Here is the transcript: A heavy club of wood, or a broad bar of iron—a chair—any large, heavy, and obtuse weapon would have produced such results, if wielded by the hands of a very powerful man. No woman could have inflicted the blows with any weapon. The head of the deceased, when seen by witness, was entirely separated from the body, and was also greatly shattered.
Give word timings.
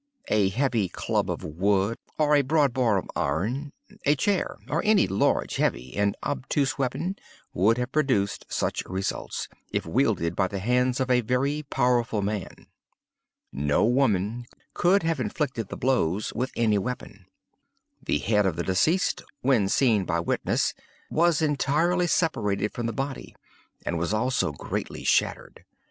A 0.29 0.49
heavy 0.49 0.89
club 0.89 1.29
of 1.29 1.43
wood, 1.43 1.95
or 2.17 2.35
a 2.35 2.41
broad 2.41 2.73
bar 2.73 2.97
of 2.97 3.05
iron—a 3.15 4.15
chair—any 4.15 5.05
large, 5.05 5.57
heavy, 5.57 5.95
and 5.95 6.15
obtuse 6.23 6.75
weapon 6.79 7.17
would 7.53 7.77
have 7.77 7.91
produced 7.91 8.47
such 8.49 8.83
results, 8.87 9.47
if 9.69 9.85
wielded 9.85 10.35
by 10.35 10.47
the 10.47 10.57
hands 10.57 10.99
of 10.99 11.11
a 11.11 11.21
very 11.21 11.61
powerful 11.69 12.23
man. 12.23 12.65
No 13.51 13.85
woman 13.85 14.47
could 14.73 15.03
have 15.03 15.19
inflicted 15.19 15.67
the 15.69 15.77
blows 15.77 16.33
with 16.33 16.49
any 16.55 16.79
weapon. 16.79 17.27
The 18.03 18.17
head 18.17 18.47
of 18.47 18.55
the 18.55 18.63
deceased, 18.63 19.21
when 19.41 19.69
seen 19.69 20.05
by 20.05 20.19
witness, 20.19 20.73
was 21.11 21.43
entirely 21.43 22.07
separated 22.07 22.73
from 22.73 22.87
the 22.87 22.91
body, 22.91 23.35
and 23.85 23.99
was 23.99 24.15
also 24.15 24.51
greatly 24.51 25.03
shattered. 25.03 25.63